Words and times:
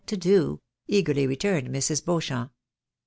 57 0.07 0.19
to 0.19 0.29
do," 0.57 0.61
eagerly 0.87 1.27
returned 1.27 1.67
Mrs. 1.67 2.03
Beauchamp. 2.03 2.51